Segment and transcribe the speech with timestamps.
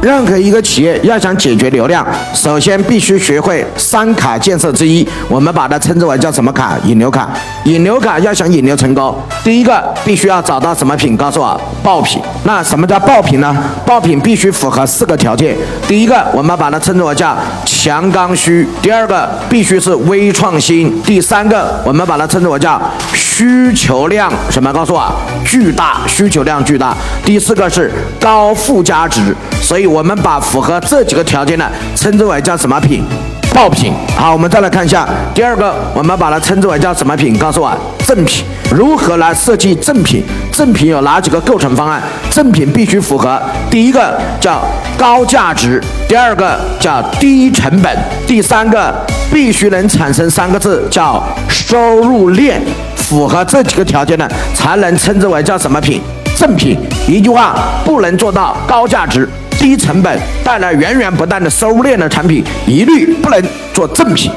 [0.00, 6.76] 任何一个企业要想解决流量，首先必须学会三卡建设之一，我们把它称之为叫什么卡？
[6.84, 7.28] 引流卡。
[7.64, 11.16] 引流卡要想引流成功，第一个必须要找到什么品？
[11.16, 12.22] 告诉我，爆品。
[12.44, 13.54] 那什么叫爆品呢？
[13.84, 15.56] 爆品必须符合四个条件。
[15.88, 17.36] 第一个，我们把它称之为叫
[17.66, 22.80] 强刚需；第二个，必须是微创新；第三个，我们把它称之为叫
[23.12, 24.72] 需求量什么？
[24.72, 25.12] 告诉我，
[25.44, 26.96] 巨大，需求量巨大。
[27.24, 29.34] 第四个是高附加值。
[29.68, 33.04] 所以，我们把符合这几个条件的称之为叫什么品？
[33.52, 33.92] 爆品。
[34.16, 37.36] 好，我们再来看一下第二个，我们把它称之为叫什么品？
[37.38, 37.70] 告诉我，
[38.06, 38.46] 正品。
[38.70, 40.24] 如何来设计正品？
[40.50, 42.02] 正品有哪几个构成方案？
[42.30, 43.38] 正品必须符合
[43.70, 44.62] 第一个叫
[44.96, 47.94] 高价值，第二个叫低成本，
[48.26, 48.94] 第三个
[49.30, 52.58] 必须能产生三个字叫收入链。
[52.96, 56.00] 符合这几个条件的，才能称之为叫什么品？
[56.34, 56.78] 正品。
[57.06, 59.28] 一句话，不能做到高价值。
[59.58, 63.42] 低成本带来源源不断的收入链的产品，一律不能
[63.74, 64.30] 做正品。